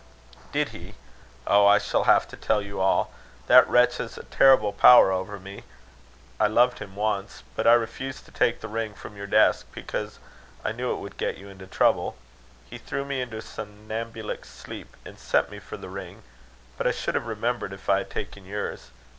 "Did 0.51 0.69
he? 0.69 0.95
Oh! 1.45 1.67
I 1.67 1.77
shall 1.77 2.05
have 2.05 2.27
to 2.29 2.35
tell 2.35 2.59
you 2.59 2.79
all. 2.81 3.11
That 3.45 3.69
wretch 3.69 3.97
has 3.97 4.17
a 4.17 4.23
terrible 4.23 4.73
power 4.73 5.11
over 5.11 5.37
me. 5.39 5.63
I 6.39 6.47
loved 6.47 6.79
him 6.79 6.95
once. 6.95 7.43
But 7.55 7.67
I 7.67 7.73
refused 7.73 8.25
to 8.25 8.31
take 8.31 8.61
the 8.61 8.67
ring 8.67 8.95
from 8.95 9.15
your 9.15 9.27
desk, 9.27 9.67
because 9.73 10.17
I 10.65 10.71
knew 10.71 10.91
it 10.91 10.95
would 10.97 11.17
get 11.17 11.37
you 11.37 11.49
into 11.49 11.67
trouble. 11.67 12.17
He 12.67 12.79
threw 12.79 13.05
me 13.05 13.21
into 13.21 13.37
a 13.37 13.41
somnambulic 13.43 14.43
sleep, 14.45 14.97
and 15.05 15.19
sent 15.19 15.51
me 15.51 15.59
for 15.59 15.77
the 15.77 15.87
ring. 15.89 16.23
But 16.79 16.87
I 16.87 16.91
should 16.91 17.13
have 17.13 17.27
remembered 17.27 17.71
if 17.71 17.87
I 17.87 17.99
had 17.99 18.09
taken 18.09 18.43
yours. 18.43 18.89